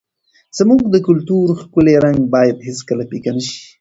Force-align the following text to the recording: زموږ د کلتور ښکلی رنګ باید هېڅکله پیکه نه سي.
زموږ 0.57 0.81
د 0.89 0.95
کلتور 1.07 1.47
ښکلی 1.61 1.95
رنګ 2.05 2.19
باید 2.33 2.65
هېڅکله 2.67 3.03
پیکه 3.11 3.31
نه 3.35 3.41
سي. 3.45 3.57